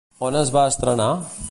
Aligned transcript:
On 0.29 0.37
es 0.39 0.53
va 0.55 0.65
estrenar? 0.71 1.11